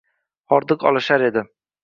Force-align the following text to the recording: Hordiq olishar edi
Hordiq 0.55 0.87
olishar 0.93 1.27
edi 1.29 1.47